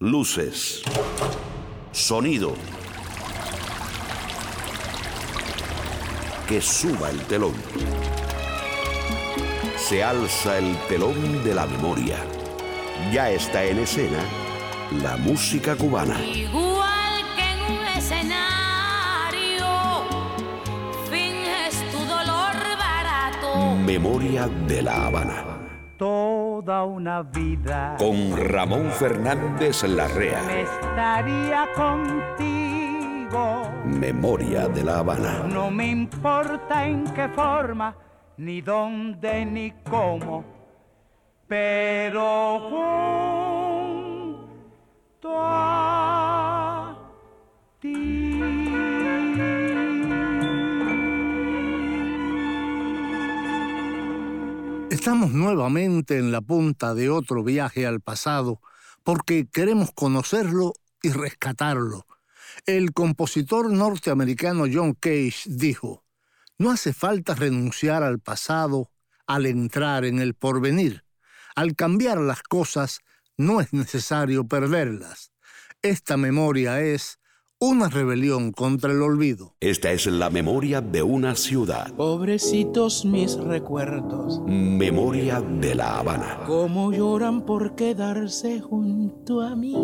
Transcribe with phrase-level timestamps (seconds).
[0.00, 0.84] Luces.
[1.90, 2.54] Sonido.
[6.46, 7.54] Que suba el telón.
[9.76, 12.18] Se alza el telón de la memoria.
[13.12, 14.20] Ya está en escena
[15.02, 16.24] la música cubana.
[16.24, 19.66] Igual que en un escenario,
[21.10, 23.74] finges tu dolor barato.
[23.84, 25.57] Memoria de la Habana.
[26.68, 30.42] Toda una vida Con Ramón Fernández Larrea.
[30.42, 33.62] me estaría contigo.
[33.86, 35.44] Memoria de la Habana.
[35.50, 37.96] No me importa en qué forma,
[38.36, 40.44] ni dónde, ni cómo,
[41.46, 42.60] pero
[44.28, 45.67] junto a
[54.98, 58.60] Estamos nuevamente en la punta de otro viaje al pasado
[59.04, 62.04] porque queremos conocerlo y rescatarlo.
[62.66, 66.02] El compositor norteamericano John Cage dijo,
[66.58, 68.90] no hace falta renunciar al pasado
[69.28, 71.04] al entrar en el porvenir.
[71.54, 72.98] Al cambiar las cosas
[73.36, 75.30] no es necesario perderlas.
[75.80, 77.17] Esta memoria es
[77.60, 79.56] una rebelión contra el olvido.
[79.60, 81.92] Esta es la memoria de una ciudad.
[81.94, 86.40] Pobrecitos mis recuerdos, Memoria de la Habana.
[86.46, 89.74] cómo lloran por quedarse junto a mí.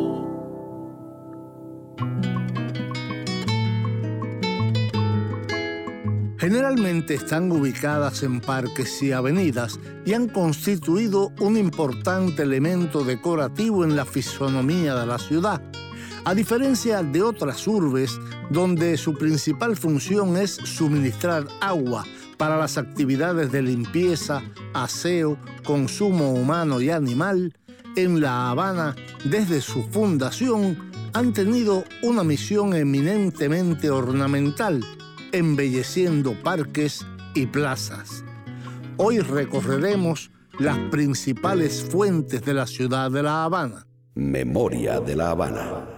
[6.39, 13.97] Generalmente están ubicadas en parques y avenidas y han constituido un importante elemento decorativo en
[13.97, 15.63] la fisonomía de la ciudad.
[16.27, 22.07] A diferencia de otras urbes, donde su principal función es suministrar agua
[22.39, 27.53] para las actividades de limpieza, aseo, consumo humano y animal,
[27.97, 34.83] en La Habana, desde su fundación, han tenido una misión eminentemente ornamental,
[35.31, 38.25] embelleciendo parques y plazas.
[38.97, 43.87] Hoy recorreremos las principales fuentes de la ciudad de La Habana.
[44.15, 45.94] Memoria de la Habana.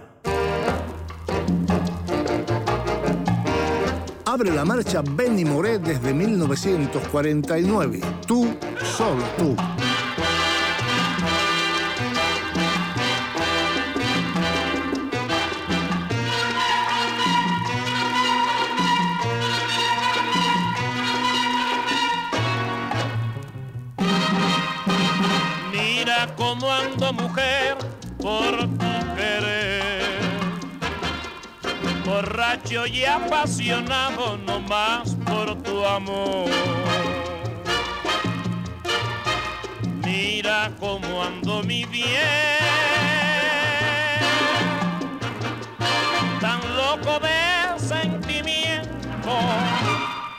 [4.37, 8.01] Abre la marcha Benny Moré desde 1949.
[8.27, 8.55] Tú,
[8.95, 9.55] solo tú.
[25.71, 27.75] Mira cómo ando mujer
[28.19, 28.76] por
[32.47, 36.49] Borracho y apasionado no más por tu amor.
[40.05, 42.07] Mira cómo ando mi bien.
[46.39, 49.37] Tan loco de sentimiento,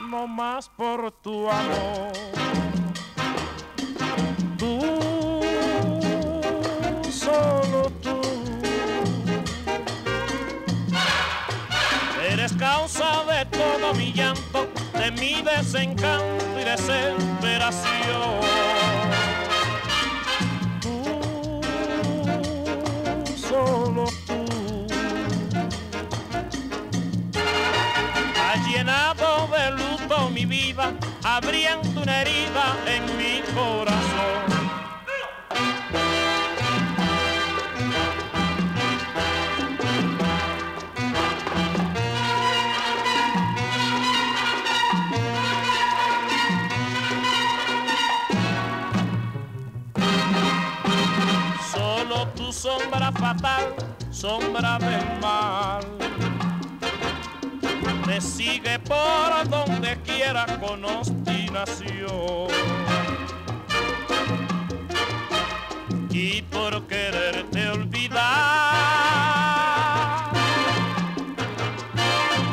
[0.09, 2.13] no más por tu amor.
[4.57, 5.43] Tú,
[7.11, 7.88] solo
[12.59, 18.41] causa de todo mi llanto, de mi desencanto y desesperación.
[20.81, 21.61] Tú,
[23.37, 24.45] solo tú.
[28.45, 30.93] Has llenado de luto mi vida,
[31.23, 34.58] abriendo una herida en mi corazón.
[52.99, 53.75] Sombra fatal,
[54.11, 55.85] sombra del mal.
[58.07, 62.49] Me sigue por donde quiera con obstinación.
[66.11, 68.19] Y por quererte olvidar,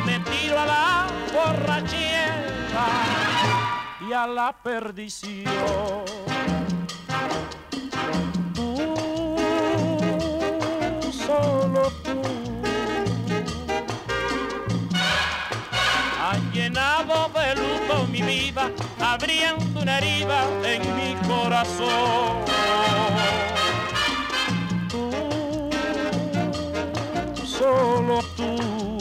[0.05, 2.87] me tiro a la borrachera
[4.07, 6.05] y a la perdición.
[11.35, 12.21] Solo tú.
[16.21, 22.45] Has llenado de luto mi vida, abriendo una herida en mi corazón.
[24.89, 25.69] Tú,
[27.45, 28.97] solo tú.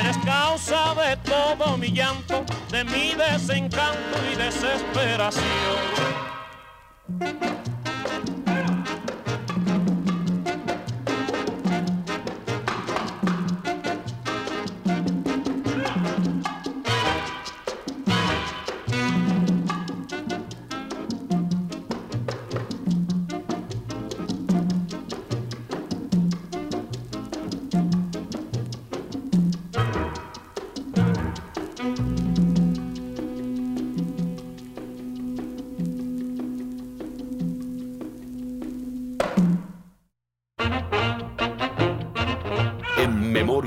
[0.00, 5.42] Eres causa de todo mi llanto, de mi desencanto y desesperación.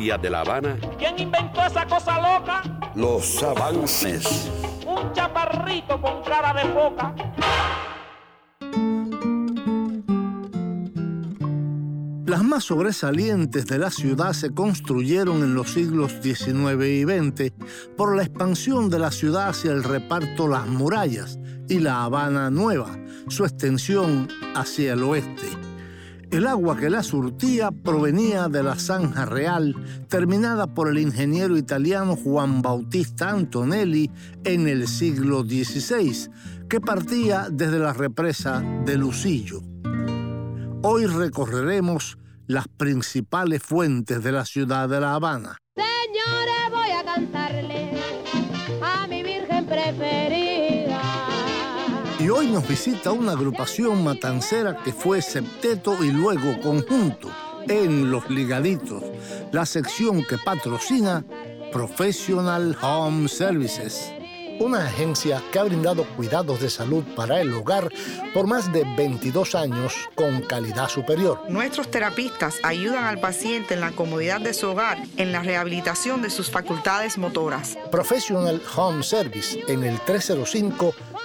[0.05, 0.77] De La Habana.
[0.99, 2.61] ¿Quién inventó esa cosa loca?
[2.93, 4.51] Los avances.
[4.85, 7.15] Un chaparrito con cara de foca.
[12.27, 17.53] Las más sobresalientes de la ciudad se construyeron en los siglos XIX y XX
[17.97, 22.95] por la expansión de la ciudad hacia el reparto Las Murallas y La Habana Nueva,
[23.27, 25.47] su extensión hacia el oeste.
[26.35, 29.73] El agua que la surtía provenía de la Zanja Real,
[30.09, 34.11] terminada por el ingeniero italiano Juan Bautista Antonelli
[34.43, 36.29] en el siglo XVI,
[36.67, 39.61] que partía desde la represa de Lucillo.
[40.81, 42.17] Hoy recorreremos
[42.47, 45.59] las principales fuentes de la ciudad de La Habana.
[52.35, 57.29] Hoy nos visita una agrupación matancera que fue septeto y luego conjunto
[57.67, 59.03] en Los Ligaditos,
[59.53, 61.23] la sección que patrocina
[61.71, 64.11] Professional Home Services
[64.59, 67.91] una agencia que ha brindado cuidados de salud para el hogar
[68.33, 71.41] por más de 22 años con calidad superior.
[71.49, 76.29] Nuestros terapistas ayudan al paciente en la comodidad de su hogar en la rehabilitación de
[76.29, 77.77] sus facultades motoras.
[77.91, 79.99] Professional Home Service en el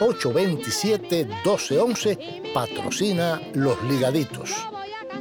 [0.00, 4.50] 305-827-1211 patrocina Los Ligaditos.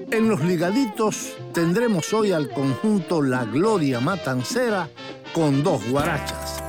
[0.10, 4.90] En Los Ligaditos tendremos hoy al conjunto La Gloria Matancera
[5.34, 6.64] con dos guarachas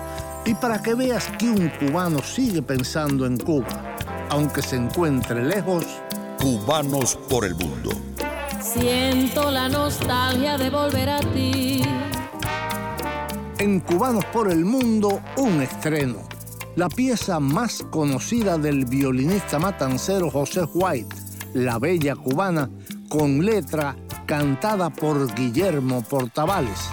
[0.45, 3.97] y para que veas que un cubano sigue pensando en Cuba,
[4.31, 5.85] aunque se encuentre lejos.
[6.41, 7.91] Cubanos por el mundo.
[8.61, 11.83] Siento la nostalgia de volver a ti.
[13.59, 16.30] En Cubanos por el Mundo, un estreno.
[16.77, 21.15] La pieza más conocida del violinista matancero José White,
[21.55, 22.71] La Bella Cubana,
[23.09, 23.97] con letra
[24.27, 26.91] cantada por Guillermo Portavales.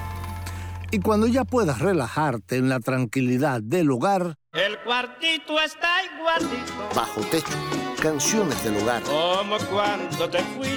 [0.90, 6.90] Y cuando ya puedas relajarte en la tranquilidad del hogar, El cuartito está igualito.
[6.96, 7.54] bajo techo,
[8.02, 10.77] canciones del hogar, Como cuando te fuiste.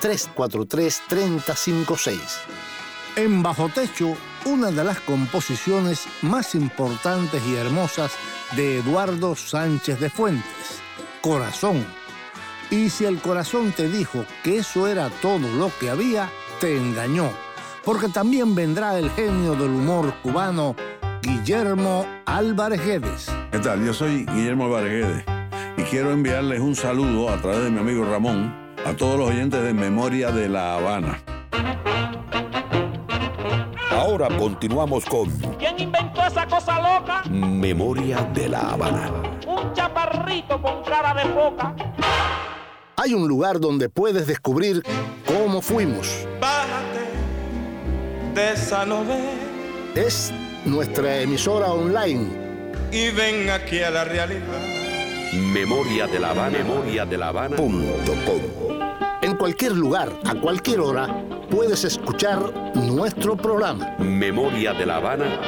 [0.00, 2.18] 305-343-3056.
[3.16, 8.12] En Bajo Techo, una de las composiciones más importantes y hermosas
[8.54, 10.80] de Eduardo Sánchez de Fuentes,
[11.20, 11.84] Corazón.
[12.70, 16.30] Y si el corazón te dijo que eso era todo lo que había,
[16.60, 17.32] te engañó,
[17.84, 20.76] porque también vendrá el genio del humor cubano,
[21.22, 23.32] Guillermo Álvarez Guedes.
[23.50, 23.84] ¿Qué tal?
[23.84, 25.24] Yo soy Guillermo Álvarez Guedes
[25.76, 29.62] y quiero enviarles un saludo a través de mi amigo Ramón a todos los oyentes
[29.62, 31.20] de Memoria de La Habana.
[33.90, 35.28] Ahora continuamos con
[35.58, 37.22] ¿Quién inventó esa cosa loca?
[37.28, 39.10] Memoria de La Habana.
[39.46, 41.74] Un chaparrito con cara de foca.
[42.96, 44.82] Hay un lugar donde puedes descubrir
[45.26, 46.26] cómo fuimos.
[46.40, 47.08] Bájate
[48.34, 49.30] de esa novela
[49.94, 50.32] Es
[50.64, 52.26] nuestra emisora online.
[52.92, 54.62] y ven aquí a la realidad.
[55.52, 56.56] Memoria de La Habana.
[56.58, 57.56] Memoria de La Habana.
[57.56, 58.77] Punto com.
[59.38, 63.94] Cualquier lugar, a cualquier hora, puedes escuchar nuestro programa.
[63.98, 65.40] Memoria de La Habana.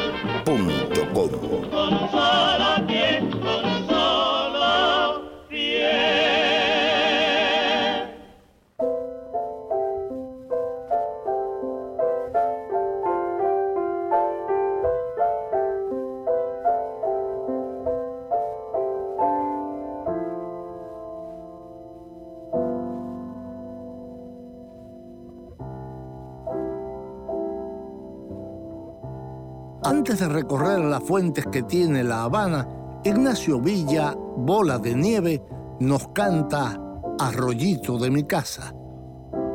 [30.11, 32.67] Antes de recorrer las fuentes que tiene La Habana,
[33.05, 35.41] Ignacio Villa, Bola de Nieve,
[35.79, 36.77] nos canta
[37.21, 38.75] Arroyito de mi casa.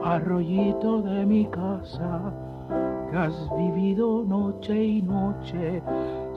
[0.01, 2.33] Arroyito de mi casa,
[3.12, 5.83] que has vivido noche y noche,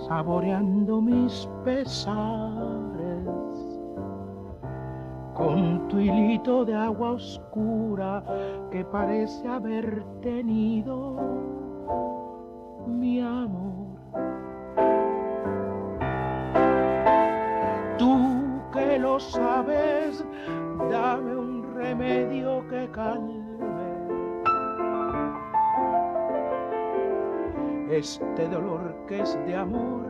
[0.09, 2.19] saboreando mis pesares.
[5.37, 8.25] Con tu hilito de agua oscura
[8.73, 11.15] que parece haber tenido
[12.85, 13.78] mi amor.
[17.99, 20.25] Tú que lo sabes,
[20.91, 23.39] dame un remedio que calme
[27.91, 30.07] este dolor que es de amor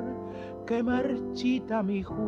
[0.66, 2.18] que marchita mi juventud.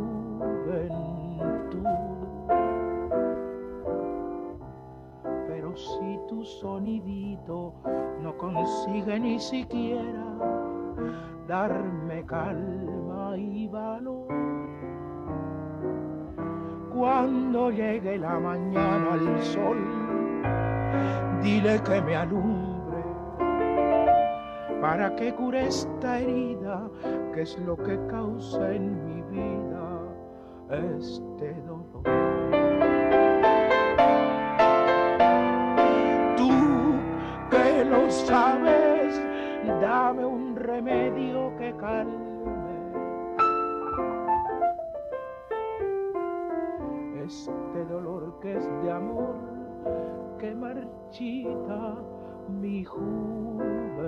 [5.48, 7.74] Pero si tu sonidito
[8.22, 10.24] no consigue ni siquiera
[11.46, 13.09] darme calma
[17.00, 19.78] cuando llegue la mañana al sol,
[21.42, 23.02] dile que me alumbre
[24.82, 26.90] para que cure esta herida
[27.32, 29.80] que es lo que causa en mi vida
[30.68, 32.02] este dolor.
[36.36, 36.50] Tú
[37.50, 39.22] que lo sabes,
[39.80, 42.29] dame un remedio que calme
[47.30, 49.36] este dolor que es de amor
[50.40, 51.94] que marchita
[52.48, 54.00] mi juventud.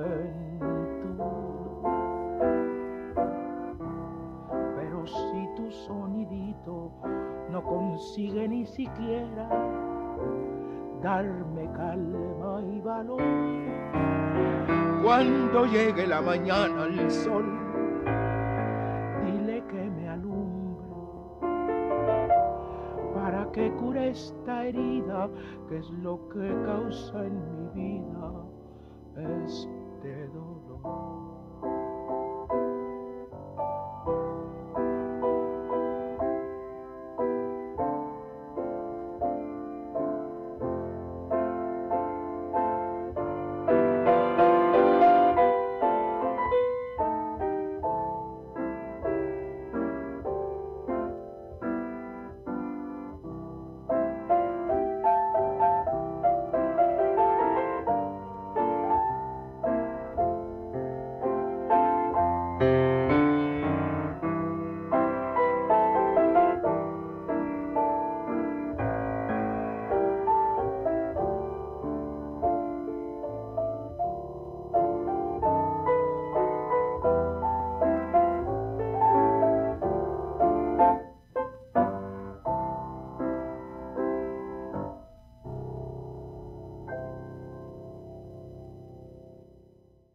[4.77, 6.91] Pero si tu sonidito
[7.51, 9.49] no consigue ni siquiera
[11.01, 13.23] darme calma y valor,
[15.05, 17.62] cuando llegue la mañana al sol,
[23.53, 25.29] que cure esta herida
[25.69, 28.33] que es lo que causa en mi vida
[29.17, 31.32] este dolor.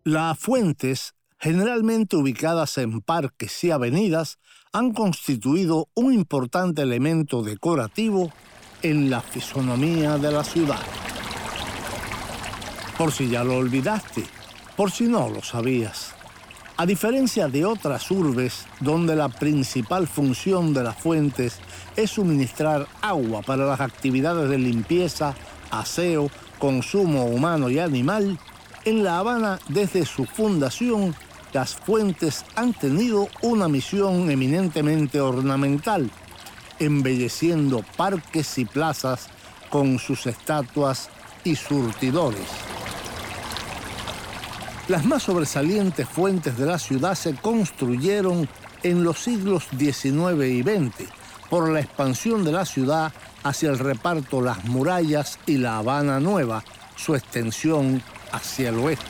[0.08, 4.40] Las fuentes, generalmente ubicadas en parques y avenidas,
[4.72, 8.32] han constituido un importante elemento decorativo
[8.84, 10.80] en la fisonomía de la ciudad.
[12.98, 14.24] Por si ya lo olvidaste,
[14.78, 16.16] por si no lo sabías.
[16.78, 21.60] A diferencia de otras urbes donde la principal función de las fuentes
[21.98, 25.36] es suministrar agua para las actividades de limpieza,
[25.70, 28.40] aseo, consumo humano y animal,
[28.88, 31.13] en La Habana, desde su fundación,
[31.51, 36.10] las fuentes han tenido una misión eminentemente ornamental,
[36.79, 39.27] embelleciendo parques y plazas
[39.70, 41.10] con sus estatuas
[41.44, 42.48] y surtidores.
[44.88, 48.48] Las más sobresalientes fuentes de la ciudad se construyeron
[48.84, 51.12] en los siglos XIX y XX
[51.50, 53.12] por la expansión de la ciudad
[53.44, 56.63] hacia el reparto Las Murallas y La Habana Nueva,
[56.96, 58.01] su extensión
[58.32, 59.06] hacia el oeste.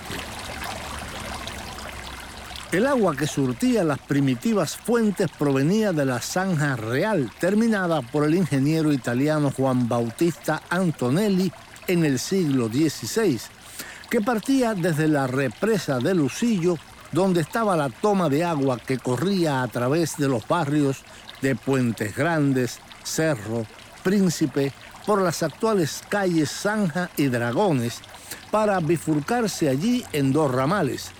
[2.72, 8.36] El agua que surtía las primitivas fuentes provenía de la zanja real, terminada por el
[8.36, 11.50] ingeniero italiano Juan Bautista Antonelli
[11.88, 13.40] en el siglo XVI,
[14.10, 16.78] que partía desde la represa de Lucillo,
[17.14, 21.04] donde estaba la toma de agua que corría a través de los barrios
[21.42, 23.66] de Puentes Grandes, Cerro,
[24.04, 24.74] Príncipe,
[25.06, 28.02] por las actuales calles Zanja y Dragones,
[28.52, 31.12] para bifurcarse allí en dos ramales,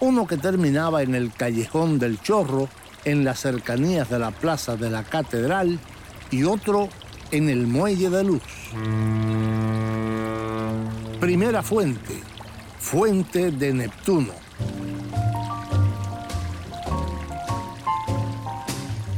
[0.00, 2.68] uno que terminaba en el callejón del Chorro,
[3.04, 5.78] en las cercanías de la plaza de la Catedral,
[6.30, 6.88] y otro
[7.30, 8.42] en el Muelle de Luz.
[11.20, 12.20] Primera fuente,
[12.78, 14.32] Fuente de Neptuno.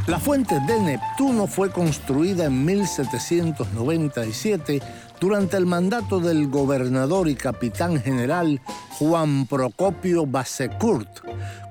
[0.07, 4.81] La fuente de Neptuno fue construida en 1797
[5.21, 8.61] durante el mandato del gobernador y capitán general
[8.99, 11.21] Juan Procopio Bassecourt,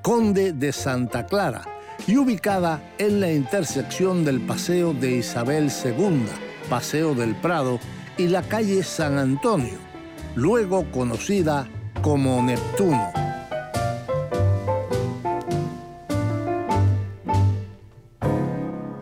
[0.02, 1.62] conde de Santa Clara,
[2.06, 6.26] y ubicada en la intersección del Paseo de Isabel II,
[6.68, 7.80] Paseo del Prado
[8.16, 9.78] y la calle San Antonio,
[10.34, 11.66] luego conocida
[12.02, 13.25] como Neptuno.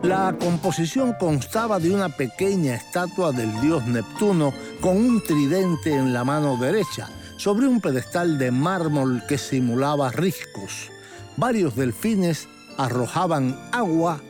[0.07, 6.23] La composición constaba de una pequeña estatua del dios Neptuno con un tridente en la
[6.23, 10.91] mano derecha, sobre un pedestal de mármol que simulaba riscos.
[11.37, 12.47] Varios delfines
[12.77, 14.21] arrojaban agua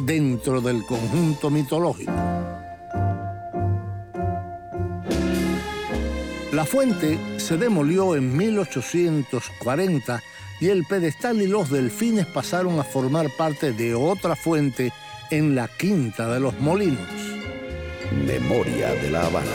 [0.00, 2.12] dentro del conjunto mitológico.
[6.52, 10.22] La fuente se demolió en 1840
[10.60, 14.92] y el pedestal y los delfines pasaron a formar parte de otra fuente
[15.32, 16.98] en la Quinta de los Molinos.
[18.26, 19.48] Memoria de la Habana.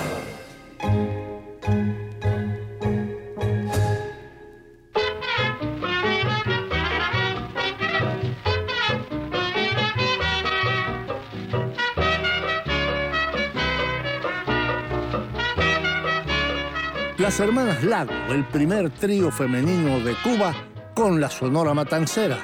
[17.19, 20.55] Las hermanas Lago, el primer trío femenino de Cuba
[20.96, 22.39] con la Sonora Matancera.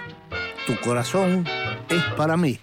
[0.67, 1.43] Tu corazón
[1.89, 2.59] es para mí.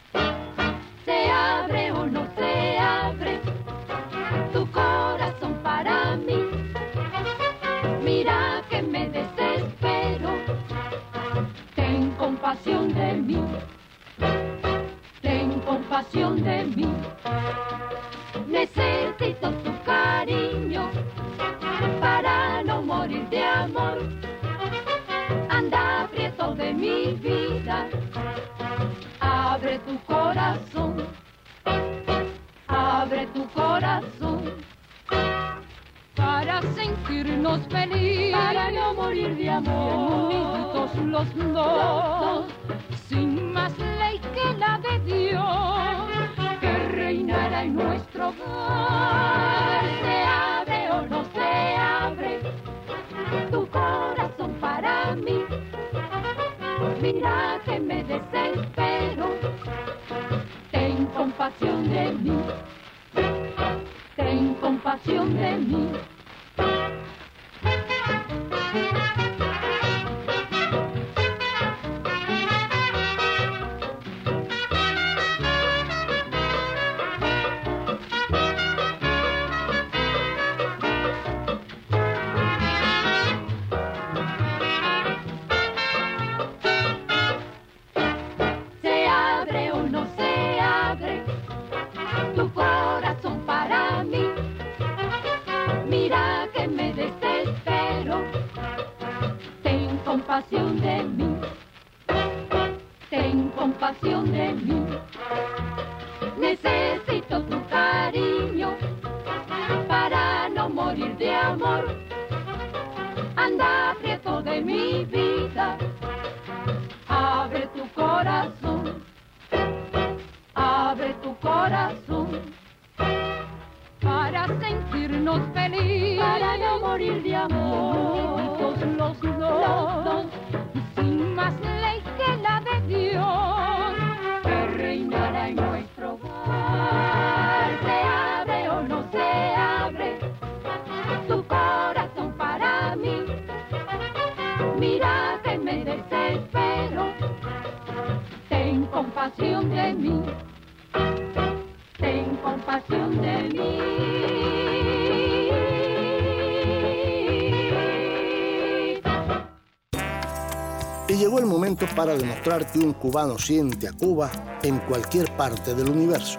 [162.00, 164.30] Para demostrar que un cubano siente a Cuba
[164.62, 166.38] en cualquier parte del universo.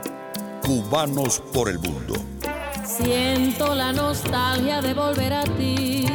[0.63, 2.15] Cubanos por el mundo.
[2.83, 6.07] Siento la nostalgia de volver a ti.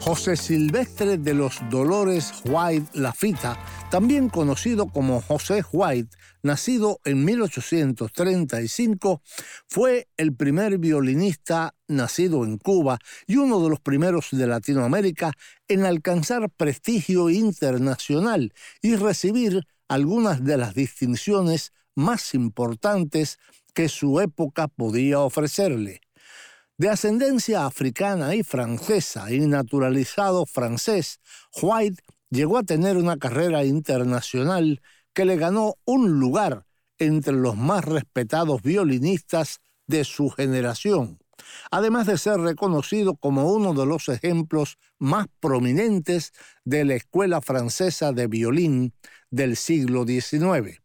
[0.00, 3.58] José Silvestre de los Dolores White Lafita,
[3.90, 9.22] también conocido como José White, nacido en 1835,
[9.66, 15.32] fue el primer violinista nacido en Cuba y uno de los primeros de Latinoamérica
[15.68, 23.38] en alcanzar prestigio internacional y recibir algunas de las distinciones más importantes
[23.74, 26.00] que su época podía ofrecerle.
[26.76, 31.20] De ascendencia africana y francesa y naturalizado francés,
[31.60, 36.66] White llegó a tener una carrera internacional que le ganó un lugar
[36.98, 41.18] entre los más respetados violinistas de su generación,
[41.70, 46.32] además de ser reconocido como uno de los ejemplos más prominentes
[46.64, 48.94] de la escuela francesa de violín
[49.30, 50.80] del siglo XIX.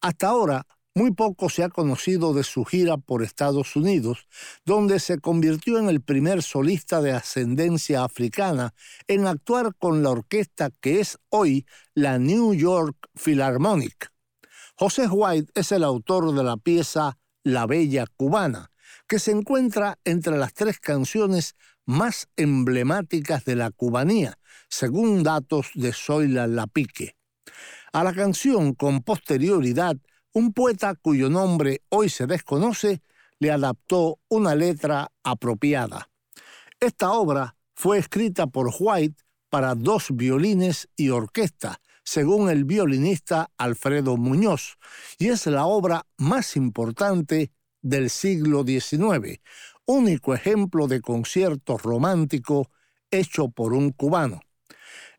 [0.00, 4.28] Hasta ahora, muy poco se ha conocido de su gira por Estados Unidos,
[4.64, 8.74] donde se convirtió en el primer solista de ascendencia africana
[9.08, 14.12] en actuar con la orquesta que es hoy la New York Philharmonic.
[14.76, 18.70] José White es el autor de la pieza La Bella Cubana,
[19.14, 21.54] que se encuentra entre las tres canciones
[21.86, 27.14] más emblemáticas de la cubanía, según datos de Zoila Lapique.
[27.92, 29.94] A la canción, con posterioridad,
[30.32, 33.02] un poeta cuyo nombre hoy se desconoce
[33.38, 36.10] le adaptó una letra apropiada.
[36.80, 44.16] Esta obra fue escrita por White para dos violines y orquesta, según el violinista Alfredo
[44.16, 44.76] Muñoz,
[45.20, 47.52] y es la obra más importante
[47.84, 49.40] del siglo XIX,
[49.84, 52.70] único ejemplo de concierto romántico
[53.10, 54.40] hecho por un cubano.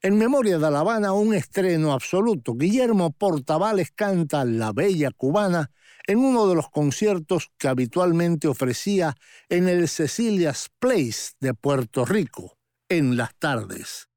[0.01, 2.55] En memoria de La Habana, un estreno absoluto.
[2.55, 5.71] Guillermo Portavales canta La Bella Cubana
[6.07, 9.15] en uno de los conciertos que habitualmente ofrecía
[9.49, 12.57] en el Cecilia's Place de Puerto Rico,
[12.89, 14.09] en las tardes.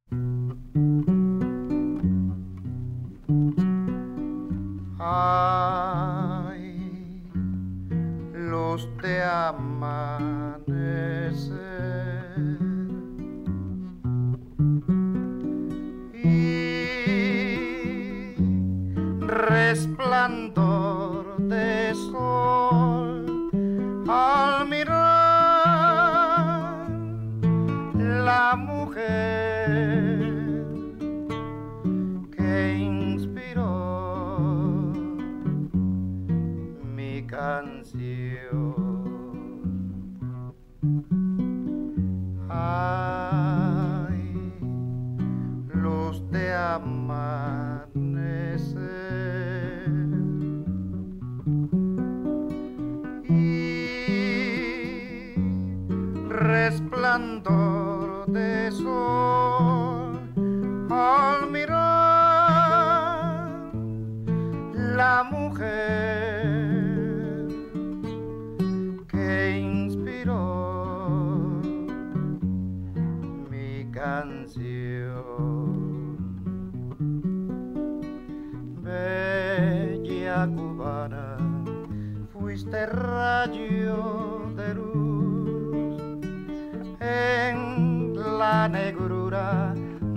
[5.01, 6.18] Ay,
[9.03, 10.69] de amanecer
[19.69, 23.51] resplandor de sol
[24.09, 24.99] al mirar
[27.99, 29.48] la mujer
[48.59, 48.99] amanecer.
[56.31, 60.21] resplandor de sol
[60.91, 61.79] al mirar
[64.97, 66.18] la mujer
[82.87, 86.01] rayo de luz
[87.01, 89.75] en la negrura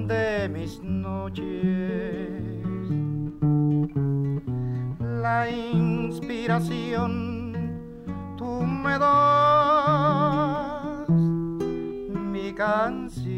[0.08, 1.42] de mis noches.
[5.00, 7.02] La inspiración
[8.38, 10.30] tú me das,
[11.10, 13.31] mi canción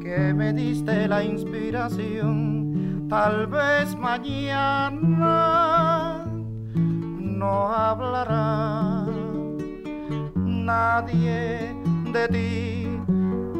[0.00, 4.94] Que me diste la inspiración, tal vez mañana
[7.18, 9.06] no hablará
[10.36, 11.74] nadie
[12.12, 12.86] de ti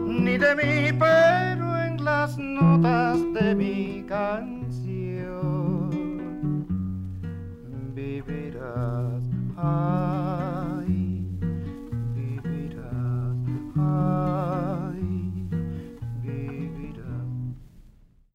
[0.06, 4.61] ni de mí, pero en las notas de mi canción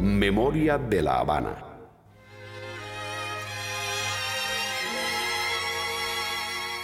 [0.00, 1.56] Memoria de la Habana.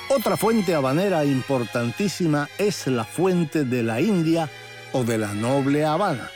[0.09, 4.51] Otra fuente habanera importantísima es la fuente de la India
[4.93, 6.29] o de la noble Habana.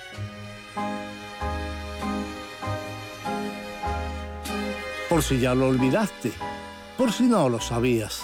[5.08, 6.30] Por si ya lo olvidaste,
[6.96, 8.22] por si no lo sabías.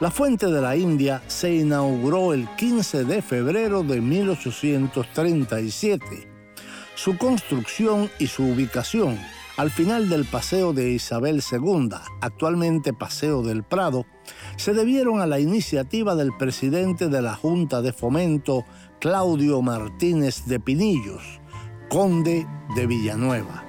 [0.00, 6.33] La fuente de la India se inauguró el 15 de febrero de 1837
[6.94, 9.18] su construcción y su ubicación
[9.56, 14.04] al final del Paseo de Isabel II, actualmente Paseo del Prado,
[14.56, 18.64] se debieron a la iniciativa del presidente de la Junta de Fomento,
[19.00, 21.40] Claudio Martínez de Pinillos,
[21.88, 23.63] conde de Villanueva.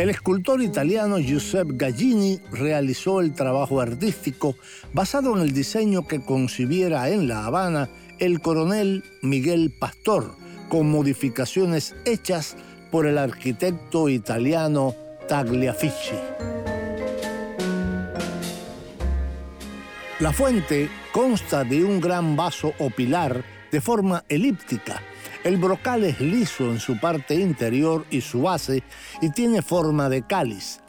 [0.00, 4.56] El escultor italiano Giuseppe Gallini realizó el trabajo artístico
[4.94, 10.36] basado en el diseño que concibiera en La Habana el coronel Miguel Pastor,
[10.70, 12.56] con modificaciones hechas
[12.90, 14.94] por el arquitecto italiano
[15.28, 16.16] Tagliafici.
[20.18, 25.02] La fuente consta de un gran vaso o pilar de forma elíptica.
[25.42, 28.82] El brocal es liso en su parte interior y su base
[29.22, 30.80] y tiene forma de cáliz.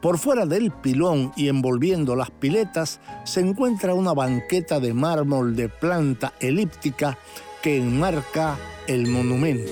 [0.00, 5.68] Por fuera del pilón y envolviendo las piletas se encuentra una banqueta de mármol de
[5.68, 7.16] planta elíptica
[7.62, 8.56] que enmarca
[8.88, 9.70] el monumento.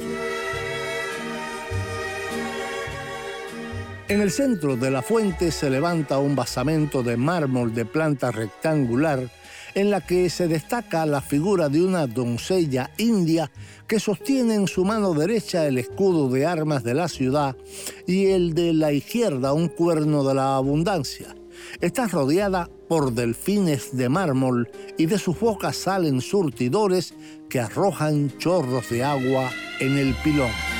[4.07, 9.29] En el centro de la fuente se levanta un basamento de mármol de planta rectangular
[9.75, 13.51] en la que se destaca la figura de una doncella india
[13.87, 17.57] que sostiene en su mano derecha el escudo de armas de la ciudad
[18.07, 21.35] y el de la izquierda un cuerno de la abundancia.
[21.81, 27.15] Está rodeada por delfines de mármol y de sus bocas salen surtidores
[27.49, 30.80] que arrojan chorros de agua en el pilón.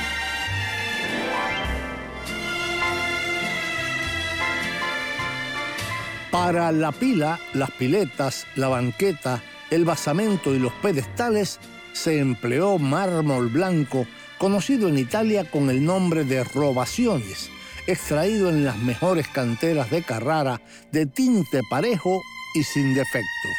[6.31, 11.59] Para la pila, las piletas, la banqueta, el basamento y los pedestales
[11.93, 14.07] se empleó mármol blanco,
[14.39, 17.51] conocido en Italia con el nombre de robaciones,
[17.89, 20.61] extraído en las mejores canteras de Carrara,
[20.93, 22.23] de tinte parejo
[22.55, 23.57] y sin defectos.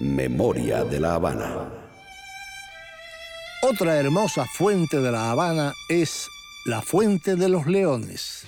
[0.00, 1.68] Memoria de la Habana.
[3.62, 6.26] Otra hermosa fuente de La Habana es
[6.66, 8.46] la Fuente de los Leones.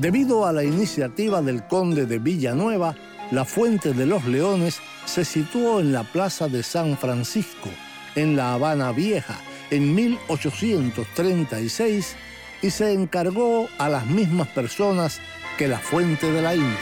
[0.00, 2.96] Debido a la iniciativa del conde de Villanueva,
[3.32, 7.68] la Fuente de los Leones se situó en la Plaza de San Francisco,
[8.14, 9.38] en La Habana Vieja,
[9.70, 12.16] en 1836
[12.62, 15.20] y se encargó a las mismas personas
[15.58, 16.78] que la Fuente de la India.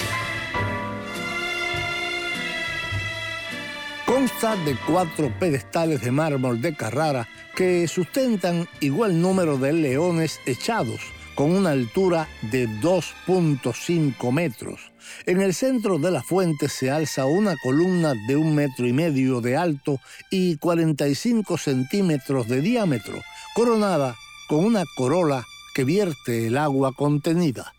[4.07, 7.27] Consta de cuatro pedestales de mármol de Carrara
[7.57, 11.01] que sustentan igual número de leones echados
[11.39, 14.91] con una altura de 2.5 metros.
[15.25, 19.41] En el centro de la fuente se alza una columna de un metro y medio
[19.41, 20.01] de alto
[20.33, 23.23] y 45 centímetros de diámetro,
[23.55, 24.17] coronada
[24.49, 25.47] con una corola
[25.77, 27.73] que vierte el agua contenida.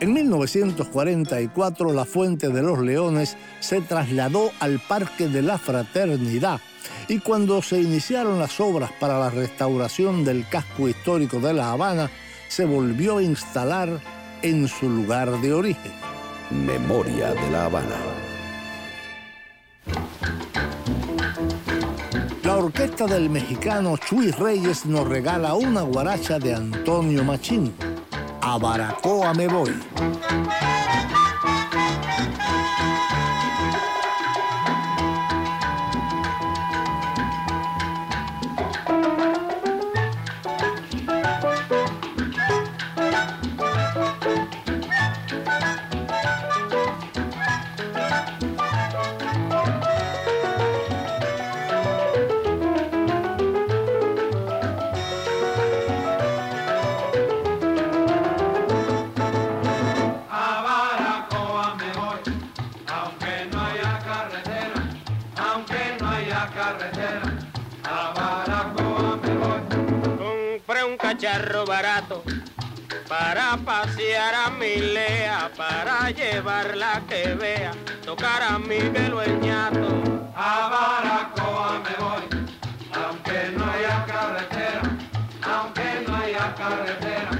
[0.00, 6.60] En 1944 la Fuente de los Leones se trasladó al Parque de la Fraternidad,
[7.08, 12.10] y cuando se iniciaron las obras para la restauración del casco histórico de La Habana,
[12.48, 14.00] se volvió a instalar
[14.42, 15.92] en su lugar de origen.
[16.50, 17.96] Memoria de La Habana.
[22.42, 27.74] La orquesta del mexicano Chuy Reyes nos regala una guaracha de Antonio Machín.
[28.42, 29.72] A Baracoa me voy.
[76.04, 77.72] Para llevarla que vea,
[78.04, 79.20] tocar a mi velo
[80.36, 82.46] A Baracoa me voy,
[82.92, 84.82] aunque no haya carretera,
[85.42, 87.30] aunque no haya carretera.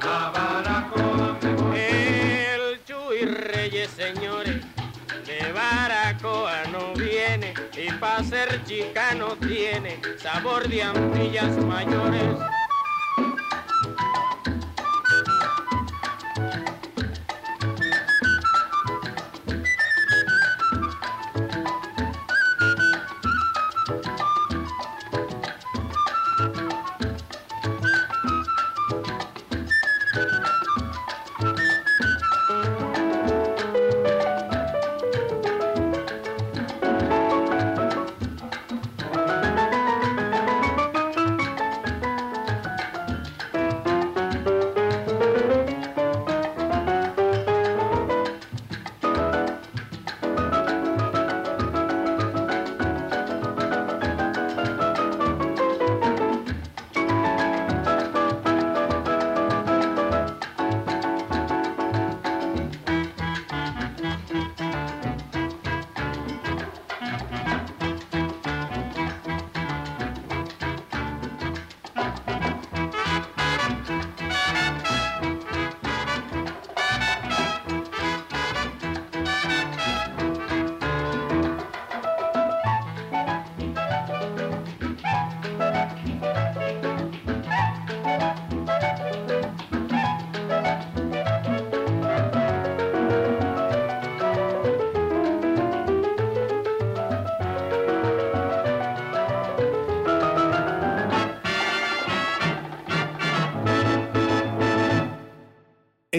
[0.00, 1.76] A Baracoa me voy.
[1.76, 4.62] El Chuy Reyes, señores,
[5.26, 12.36] de Baracoa no viene y para ser chica no tiene sabor de antillas mayores.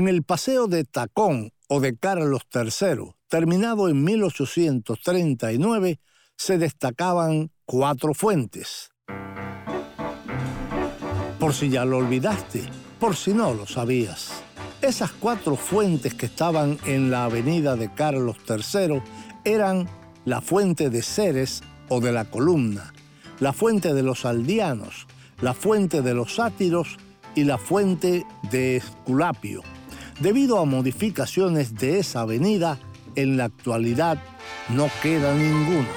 [0.05, 5.99] En el Paseo de Tacón o de Carlos III, terminado en 1839,
[6.37, 8.91] se destacaban cuatro fuentes.
[11.39, 14.43] Por si ya lo olvidaste, por si no lo sabías.
[14.79, 19.01] Esas cuatro fuentes que estaban en la avenida de Carlos III
[19.43, 19.89] eran
[20.23, 22.93] la fuente de Ceres o de la columna,
[23.39, 25.07] la fuente de los aldeanos,
[25.41, 26.97] la fuente de los sátiros
[27.33, 29.63] y la fuente de Esculapio.
[30.19, 32.79] Debido a modificaciones de esa avenida,
[33.15, 34.17] en la actualidad
[34.69, 35.89] no queda ninguna.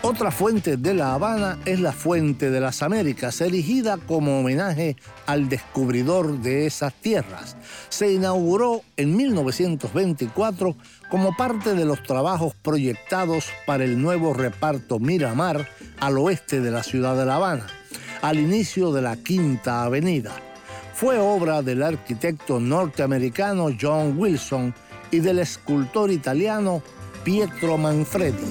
[0.00, 4.96] Otra fuente de La Habana es la Fuente de las Américas, erigida como homenaje
[5.26, 7.56] al descubridor de esas tierras.
[7.88, 10.76] Se inauguró en 1924
[11.10, 15.68] como parte de los trabajos proyectados para el nuevo reparto Miramar
[16.00, 17.66] al oeste de la ciudad de La Habana,
[18.24, 20.32] al inicio de la Quinta Avenida.
[20.94, 24.74] Fue obra del arquitecto norteamericano John Wilson
[25.10, 26.82] y del escultor italiano
[27.22, 28.48] Pietro Manfredi.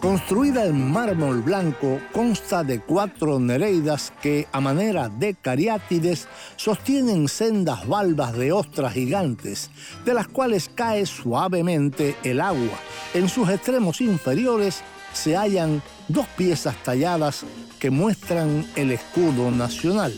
[0.00, 7.86] Construida en mármol blanco, consta de cuatro nereidas que, a manera de cariátides, sostienen sendas
[7.86, 9.70] valvas de ostras gigantes,
[10.04, 12.78] de las cuales cae suavemente el agua.
[13.14, 14.82] En sus extremos inferiores
[15.18, 17.44] se hallan dos piezas talladas
[17.80, 20.14] que muestran el escudo nacional.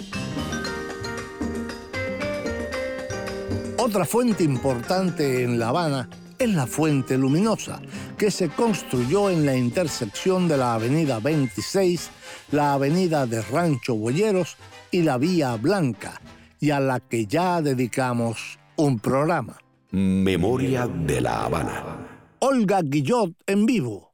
[3.78, 7.80] Otra fuente importante en La Habana es la Fuente Luminosa,
[8.18, 12.10] que se construyó en la intersección de la Avenida 26,
[12.52, 14.58] la Avenida de Rancho Boyeros
[14.90, 16.20] y la Vía Blanca,
[16.60, 19.56] y a la que ya dedicamos un programa.
[19.92, 22.06] Memoria de la Habana.
[22.40, 24.09] Olga Guillot en vivo.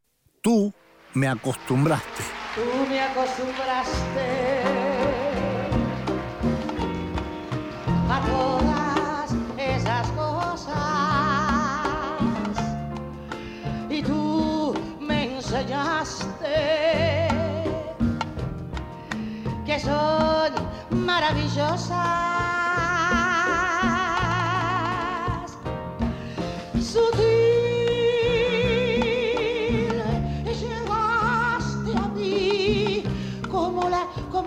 [0.47, 0.73] Tú
[1.15, 2.23] me acostumbraste.
[2.55, 4.63] Tú me acostumbraste
[8.09, 10.71] a todas esas cosas
[13.91, 17.27] y tú me enseñaste
[19.67, 20.53] que son
[20.91, 22.37] maravillosas.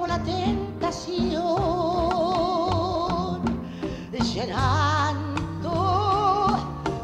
[0.09, 1.29] La, tentación,
[4.33, 5.71] llenando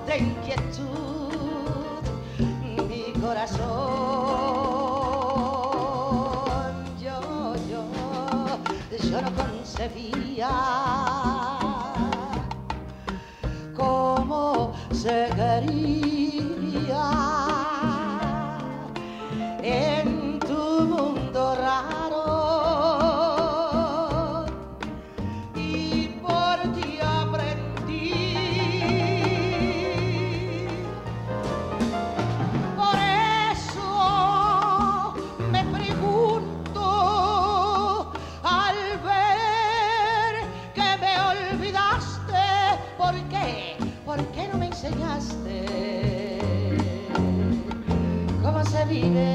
[0.08, 2.02] de inquietud
[2.40, 3.66] mi corazón.
[7.00, 7.20] Yo,
[7.70, 7.84] yo,
[9.10, 10.50] yo no concebía
[13.76, 16.25] cómo se quería
[49.06, 49.35] cómo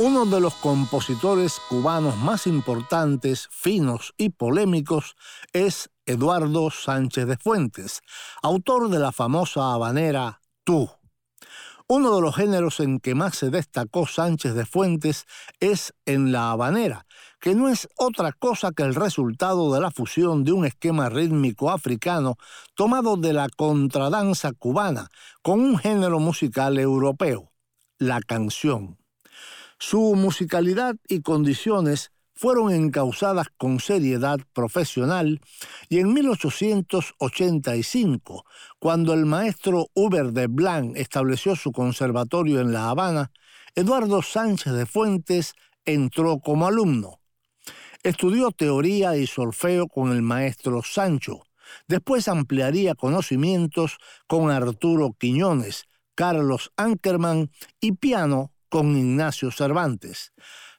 [0.00, 5.16] Uno de los compositores cubanos más importantes, finos y polémicos
[5.52, 8.02] es Eduardo Sánchez de Fuentes,
[8.40, 10.88] autor de la famosa habanera Tú.
[11.88, 15.24] Uno de los géneros en que más se destacó Sánchez de Fuentes
[15.58, 17.04] es en la habanera,
[17.40, 21.72] que no es otra cosa que el resultado de la fusión de un esquema rítmico
[21.72, 22.36] africano
[22.76, 25.08] tomado de la contradanza cubana
[25.42, 27.50] con un género musical europeo,
[27.98, 28.97] la canción.
[29.80, 35.40] Su musicalidad y condiciones fueron encausadas con seriedad profesional
[35.88, 38.44] y en 1885,
[38.80, 43.30] cuando el maestro Hubert de Blanc estableció su conservatorio en La Habana,
[43.76, 45.54] Eduardo Sánchez de Fuentes
[45.84, 47.20] entró como alumno.
[48.02, 51.42] Estudió teoría y solfeo con el maestro Sancho.
[51.86, 55.84] Después ampliaría conocimientos con Arturo Quiñones,
[56.16, 60.32] Carlos Ankerman y piano con Ignacio Cervantes,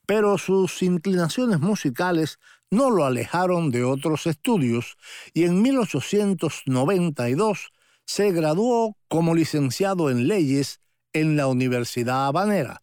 [0.06, 2.40] pero sus inclinaciones musicales
[2.72, 4.98] no lo alejaron de otros estudios
[5.34, 7.72] y en 1892
[8.06, 10.80] se graduó como licenciado en leyes
[11.14, 12.82] en la Universidad Habanera.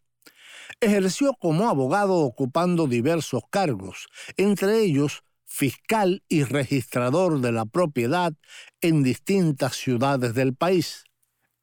[0.79, 8.33] Ejerció como abogado ocupando diversos cargos, entre ellos fiscal y registrador de la propiedad
[8.81, 11.05] en distintas ciudades del país.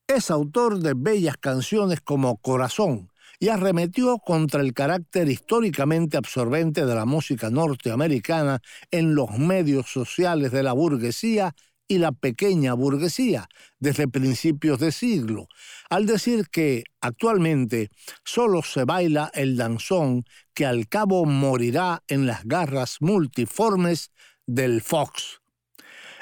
[0.07, 6.95] Es autor de bellas canciones como Corazón, y arremetió contra el carácter históricamente absorbente de
[6.95, 8.61] la música norteamericana
[8.91, 11.55] en los medios sociales de la burguesía
[11.87, 15.49] y la pequeña burguesía desde principios de siglo,
[15.91, 17.91] al decir que actualmente
[18.25, 20.25] solo se baila el danzón
[20.55, 24.11] que al cabo morirá en las garras multiformes
[24.47, 25.41] del Fox.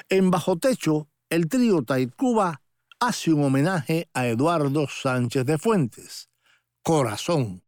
[0.09, 2.61] En Bajo Techo, el trío Taikuba
[2.99, 6.32] hace un homenaje a Eduardo Sánchez de Fuentes.
[6.83, 7.63] Corazón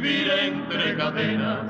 [0.00, 1.66] vivir entre cadenas,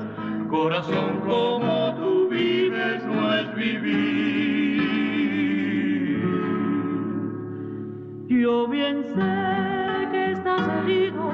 [0.49, 4.81] corazón como tú vives no es vivir.
[8.27, 11.31] Yo bien sé que estás herido.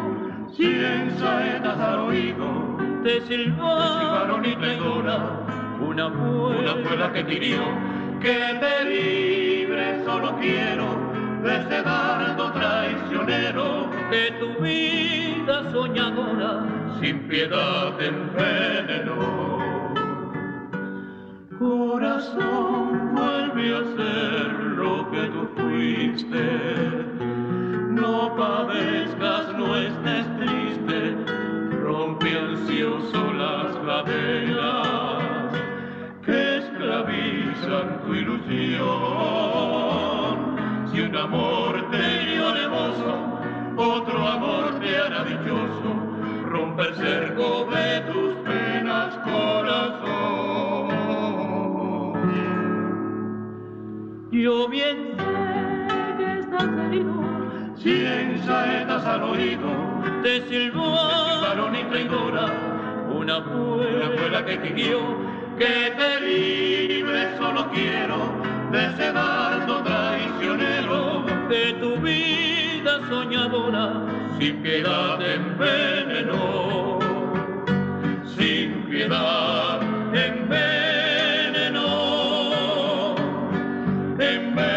[0.53, 2.77] Cien saetas al oído.
[3.03, 5.45] Te silbaron y traidora
[5.79, 7.63] una una fue la que te hirió.
[8.19, 10.87] Que te libre solo quiero.
[11.41, 13.89] De ese dardo traicionero.
[14.09, 16.70] Que tu vida soñadora
[17.01, 19.59] sin piedad envenenó.
[21.57, 26.45] Corazón vuelve a ser lo que tú fuiste.
[27.89, 31.15] No padezcas, no estés triste,
[31.83, 35.53] rompe ansioso las cadenas
[36.23, 38.81] que esclavizan tu ilusión.
[40.91, 43.11] Si un amor te dio hermoso,
[43.77, 44.80] otro amor te
[46.71, 50.91] rompe el cerco de tus penas, corazón.
[54.31, 57.13] Yo bien sé que estás herido
[57.75, 59.69] cien saetas al oído,
[60.23, 62.45] te silbaron y traidora,
[63.13, 64.99] una fue, la que te dio,
[65.57, 68.17] que te libre solo quiero
[68.71, 76.99] de ese dardo traicionero, de tu vida soñadora, sin piedad envenenó,
[78.35, 79.81] sin piedad
[80.15, 81.85] envenenó,
[84.19, 84.71] envenenó.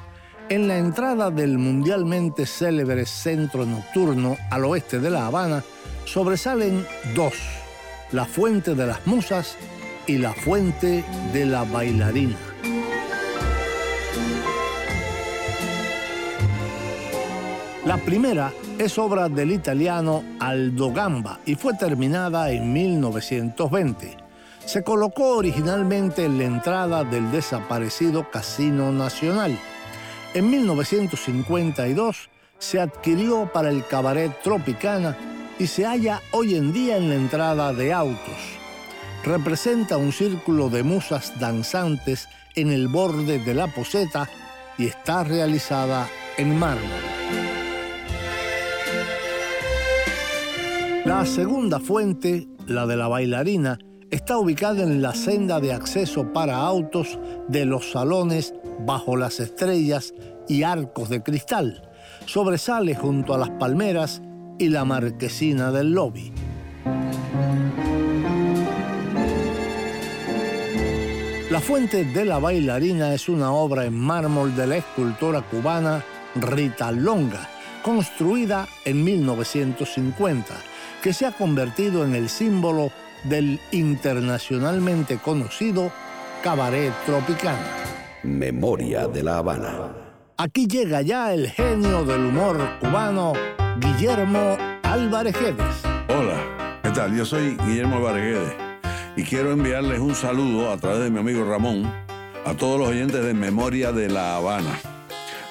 [0.49, 5.65] En la entrada del mundialmente célebre centro nocturno al oeste de La Habana
[6.05, 7.35] sobresalen dos,
[8.13, 9.57] la fuente de las musas
[10.07, 12.37] y la fuente de la bailarina.
[17.85, 24.26] La primera es obra del italiano Aldo Gamba y fue terminada en 1920.
[24.67, 29.57] Se colocó originalmente en la entrada del desaparecido Casino Nacional.
[30.35, 35.17] En 1952 se adquirió para el cabaret Tropicana
[35.61, 38.59] y se halla hoy en día en la entrada de autos.
[39.25, 44.29] Representa un círculo de musas danzantes en el borde de la poseta
[44.79, 46.91] y está realizada en mármol.
[51.05, 53.79] La segunda fuente, la de la bailarina,
[54.11, 60.15] está ubicada en la senda de acceso para autos de los salones bajo las estrellas
[60.49, 61.83] y arcos de cristal.
[62.27, 64.23] Sobresale junto a las palmeras
[64.59, 66.33] y la marquesina del lobby.
[71.51, 76.05] La fuente de la bailarina es una obra en mármol de la escultora cubana
[76.35, 77.49] Rita Longa,
[77.83, 80.55] construida en 1950
[81.03, 82.91] que se ha convertido en el símbolo
[83.29, 85.93] del internacionalmente conocido
[86.43, 87.59] cabaret tropicano.
[88.23, 89.93] Memoria de la Habana.
[90.37, 93.33] Aquí llega ya el genio del humor cubano,
[93.79, 95.83] Guillermo Álvarez Guedes.
[96.09, 97.17] Hola, ¿qué tal?
[97.17, 98.53] Yo soy Guillermo Álvarez Guedes
[99.17, 101.91] y quiero enviarles un saludo a través de mi amigo Ramón
[102.45, 104.79] a todos los oyentes de Memoria de la Habana.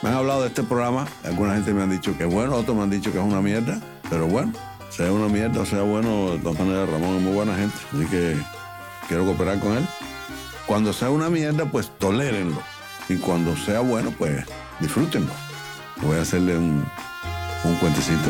[0.02, 2.78] Me han hablado de este programa, alguna gente me han dicho que es bueno, otros
[2.78, 4.54] me han dicho que es una mierda, pero bueno,
[4.96, 8.06] sea una mierda o sea bueno, de todas maneras Ramón es muy buena gente, así
[8.08, 8.38] que
[9.10, 9.86] quiero cooperar con él.
[10.66, 12.62] Cuando sea una mierda, pues tolérenlo.
[13.10, 14.46] Y cuando sea bueno, pues
[14.80, 15.32] disfrútenlo.
[16.02, 16.86] Voy a hacerle un,
[17.66, 18.30] un cuentecito.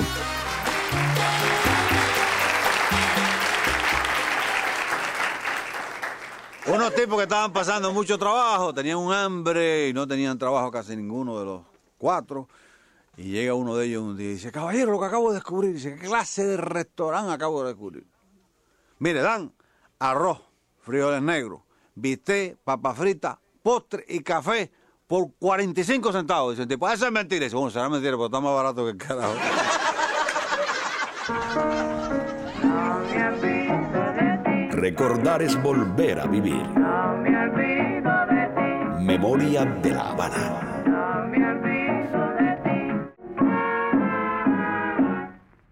[6.68, 10.96] Unos tipos que estaban pasando mucho trabajo, tenían un hambre y no tenían trabajo casi
[10.96, 11.62] ninguno de los
[12.00, 12.50] cuatro.
[13.18, 15.74] Y llega uno de ellos un día y dice, caballero, lo que acabo de descubrir.
[15.74, 18.06] Dice, ¿qué clase de restaurante acabo de descubrir?
[19.00, 19.54] Mire, dan
[20.00, 20.42] arroz,
[20.82, 21.62] frijoles negros,
[21.96, 24.72] bistec, papa frita, postre y café
[25.08, 26.58] por 45 centavos.
[26.58, 27.46] Dice, tipo, eso es mentira.
[27.46, 29.36] Dice, bueno, será mentira, pero está más barato que el carajo.
[34.72, 36.64] Recordar es volver a vivir.
[39.00, 40.65] Memoria de la Habana.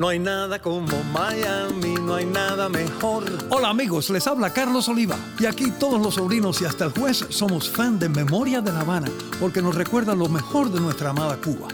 [0.00, 3.22] No hay nada como Miami, no hay nada mejor.
[3.50, 5.14] Hola amigos, les habla Carlos Oliva.
[5.38, 8.80] Y aquí todos los sobrinos y hasta el juez somos fan de Memoria de La
[8.80, 11.68] Habana, porque nos recuerda lo mejor de nuestra amada Cuba.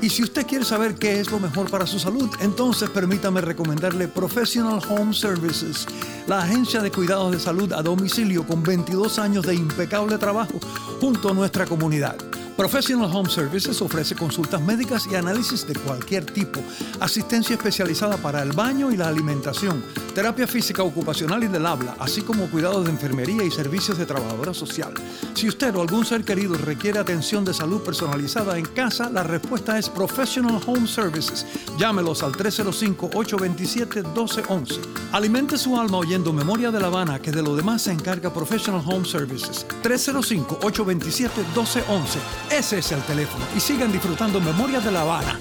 [0.00, 4.06] Y si usted quiere saber qué es lo mejor para su salud, entonces permítame recomendarle
[4.06, 5.84] Professional Home Services,
[6.28, 10.60] la agencia de cuidados de salud a domicilio con 22 años de impecable trabajo
[11.00, 12.14] junto a nuestra comunidad.
[12.56, 16.60] Professional Home Services ofrece consultas médicas y análisis de cualquier tipo,
[17.00, 19.84] asistencia especializada para el baño y la alimentación,
[20.14, 24.54] terapia física ocupacional y del habla, así como cuidados de enfermería y servicios de trabajadora
[24.54, 24.94] social.
[25.34, 29.76] Si usted o algún ser querido requiere atención de salud personalizada en casa, la respuesta
[29.76, 31.44] es Professional Home Services.
[31.76, 34.78] Llámelos al 305-827-1211.
[35.10, 38.84] Alimente su alma oyendo Memoria de La Habana, que de lo demás se encarga Professional
[38.86, 39.66] Home Services.
[39.82, 42.43] 305-827-1211.
[42.50, 45.40] Ese es el teléfono y sigan disfrutando Memoria de La Habana.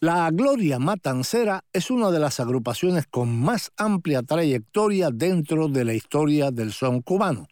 [0.00, 5.94] La Gloria Matancera es una de las agrupaciones con más amplia trayectoria dentro de la
[5.94, 7.46] historia del son cubano.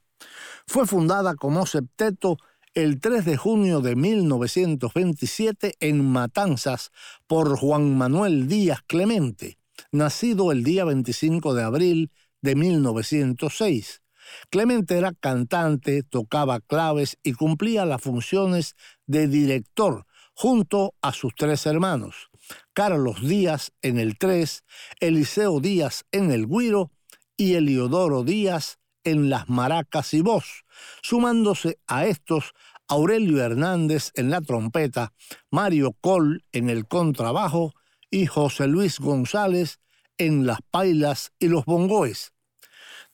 [0.66, 2.37] Fue fundada como septeto
[2.75, 6.91] el 3 de junio de 1927 en Matanzas
[7.27, 9.59] por Juan Manuel Díaz Clemente,
[9.91, 12.11] nacido el día 25 de abril
[12.41, 14.02] de 1906.
[14.51, 18.74] Clemente era cantante, tocaba claves y cumplía las funciones
[19.07, 22.30] de director junto a sus tres hermanos,
[22.72, 24.64] Carlos Díaz en el 3,
[25.01, 26.91] Eliseo Díaz en el Guiro
[27.37, 30.64] y Eliodoro Díaz en las maracas y voz,
[31.03, 32.53] sumándose a estos
[32.89, 35.12] Aurelio Hernández en la trompeta,
[35.51, 37.72] Mario Col en el contrabajo
[38.11, 39.80] y José Luis González
[40.18, 42.32] en las pailas y los bongoes.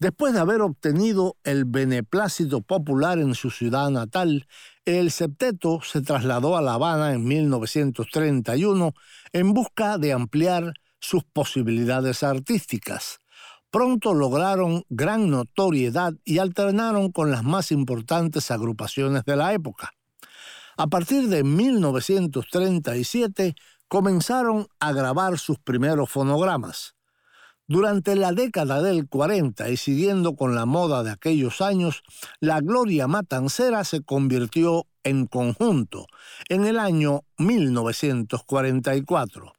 [0.01, 4.47] Después de haber obtenido el beneplácito popular en su ciudad natal,
[4.85, 8.95] el septeto se trasladó a La Habana en 1931
[9.33, 13.19] en busca de ampliar sus posibilidades artísticas.
[13.71, 19.95] Pronto lograron gran notoriedad y alternaron con las más importantes agrupaciones de la época.
[20.77, 23.57] A partir de 1937
[23.89, 26.95] comenzaron a grabar sus primeros fonogramas.
[27.71, 32.03] Durante la década del 40 y siguiendo con la moda de aquellos años,
[32.41, 36.07] la Gloria Matancera se convirtió en conjunto
[36.49, 39.53] en el año 1944.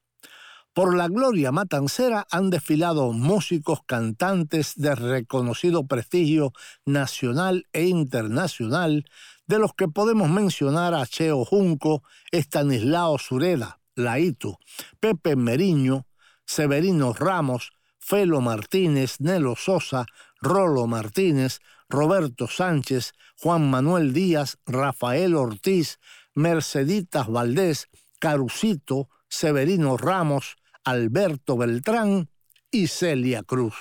[0.74, 6.52] Por la Gloria Matancera han desfilado músicos cantantes de reconocido prestigio
[6.88, 9.06] nacional e internacional,
[9.46, 12.02] de los que podemos mencionar a Cheo Junco,
[12.32, 14.58] Estanislao Sureda, Laito,
[15.00, 16.08] Pepe Meriño,
[16.44, 17.74] Severino Ramos,
[18.10, 20.08] Felo Martínez, Nelo Sosa,
[20.42, 26.00] Rolo Martínez, Roberto Sánchez, Juan Manuel Díaz, Rafael Ortiz,
[26.34, 27.88] Merceditas Valdés,
[28.18, 32.32] Carucito, Severino Ramos, Alberto Beltrán
[32.72, 33.76] y Celia Cruz.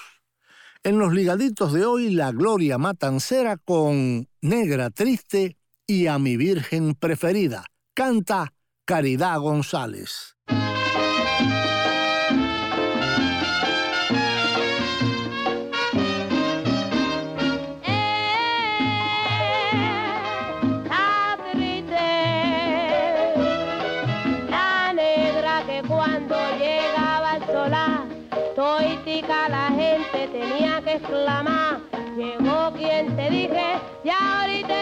[0.82, 5.56] En los ligaditos de hoy, la Gloria Matancera con Negra Triste
[5.86, 7.64] y a mi Virgen Preferida.
[7.94, 8.52] Canta
[8.84, 10.37] Caridad González.
[33.48, 34.74] Dije, ya ahorita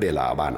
[0.00, 0.49] de la Habana.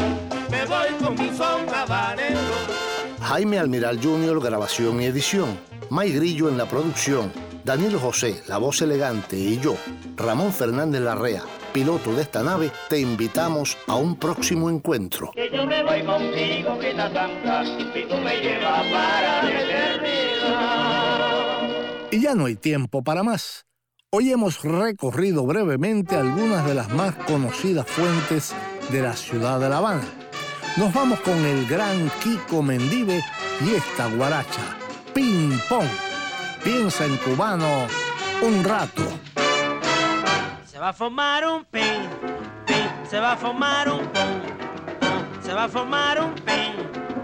[0.52, 2.38] me voy con mi son habanero.
[3.22, 5.60] Jaime Almiral Jr., grabación y edición.
[5.89, 7.34] May Grillo en la producción.
[7.64, 9.76] Daniel José, la voz elegante, y yo,
[10.18, 15.32] Ramón Fernández Larrea, piloto de esta nave, te invitamos a un próximo encuentro.
[15.34, 20.91] Que yo me voy contigo, que está santa, y tú me llevas para la eternidad.
[22.11, 23.65] Y ya no hay tiempo para más.
[24.11, 28.53] Hoy hemos recorrido brevemente algunas de las más conocidas fuentes
[28.89, 30.03] de la ciudad de La Habana.
[30.76, 33.24] Nos vamos con el gran Kiko Mendive
[33.65, 34.78] y esta guaracha,
[35.13, 35.88] Ping Pong.
[36.63, 37.88] Piensa en cubano
[38.41, 39.03] un rato.
[40.82, 42.09] Se va a formar un pin,
[42.65, 44.41] pin, se va a formar un pon,
[44.99, 46.73] pon, se va a formar un pin,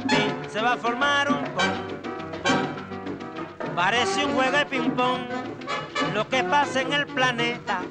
[0.08, 1.74] pin, se va a formar un pon,
[2.44, 3.74] pon.
[3.76, 5.22] Parece un juego de ping pong,
[6.14, 7.82] lo que pasa en el planeta.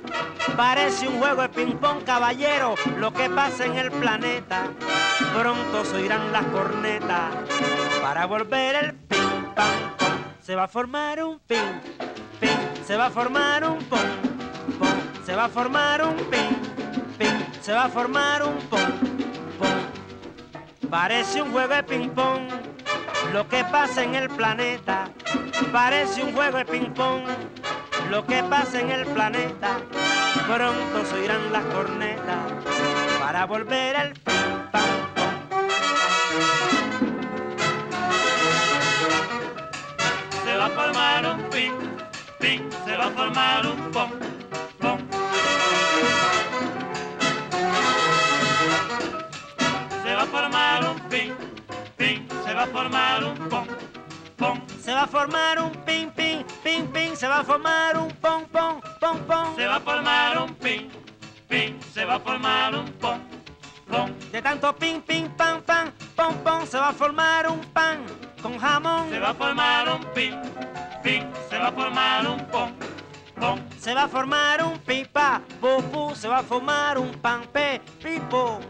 [0.57, 4.69] Parece un juego de ping pong, caballero, lo que pasa en el planeta.
[5.35, 7.35] Pronto se oirán las cornetas
[8.01, 10.15] para volver el ping pong.
[10.41, 11.81] Se va a formar un ping,
[12.39, 14.36] ping, se va a formar un pong,
[15.27, 16.55] se va a formar un ping,
[17.19, 18.93] ping, se va a formar un pong,
[19.59, 20.89] pong.
[20.89, 22.43] Parece un juego de ping pong,
[23.33, 25.09] lo que pasa en el planeta.
[25.73, 27.25] Parece un juego de ping pong,
[28.09, 29.79] lo que pasa en el planeta.
[30.47, 32.53] Pronto se oirán las cornetas
[33.19, 34.87] para volver el ping pong.
[40.45, 41.73] Se va a formar un ping,
[42.39, 44.11] ping, se va a formar un pom,
[52.57, 53.67] va a formar un pom,
[54.37, 54.61] pom.
[54.81, 58.47] Se va a formar un ping ping, ping ping, se va a formar un pong
[58.49, 59.57] pong, pong pong.
[59.57, 60.89] Se va a formar un ping,
[61.49, 63.21] ping, se va a formar un pom,
[63.91, 64.11] pom.
[64.33, 68.07] De tanto ping ping pam pam, pong pong, se va a formar un pan
[68.41, 69.11] con jamón.
[69.11, 70.41] Se va a formar un ping,
[71.03, 72.73] ping, se va a formar un pom,
[73.39, 73.61] pom.
[73.79, 78.61] Se va a formar un pipa, pupú, se va a formar un pan pe, pipo.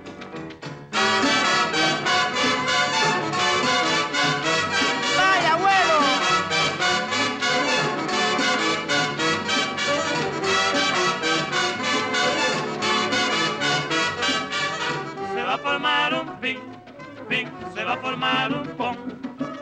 [17.87, 18.97] va a formar un pom,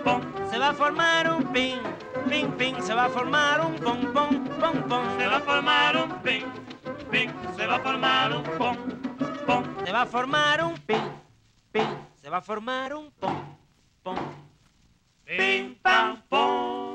[0.02, 1.82] pom, se va a formar un ping,
[2.28, 5.96] ping, ping, se va a formar un pom, pom, pom, pom, se va a formar
[6.00, 6.46] un ping,
[7.10, 8.80] ping, se va a formar un pom,
[9.44, 11.12] pom, se va a formar un ping,
[11.70, 13.44] ping, se va a formar un pom,
[14.02, 14.24] pom,
[15.26, 16.93] ping, pam, pom.